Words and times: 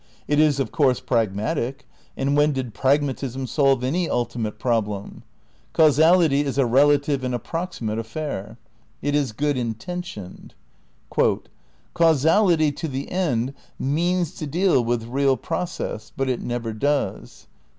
It 0.27 0.39
is, 0.39 0.59
of 0.59 0.71
course 0.71 0.99
pragmatic, 0.99 1.85
and 2.17 2.35
when 2.35 2.53
did 2.53 2.73
pragmatism 2.73 3.45
solve 3.45 3.83
any 3.83 4.09
ultimate 4.09 4.57
problem? 4.57 5.21
Causality 5.73 6.41
is 6.43 6.57
a 6.57 6.65
relative 6.65 7.23
and 7.23 7.35
approx 7.35 7.79
imate 7.81 7.99
affair. 7.99 8.57
It 9.03 9.13
is 9.13 9.31
good 9.31 9.57
intentioned. 9.59 10.55
"Causality, 11.93 12.71
to 12.71 12.87
the 12.87 13.11
end, 13.11 13.53
means 13.77 14.33
to 14.39 14.47
deal 14.47 14.83
with 14.83 15.03
real 15.03 15.37
process, 15.37 16.11
but 16.17 16.27
it 16.29 16.41
never 16.41 16.73
does." 16.73 17.45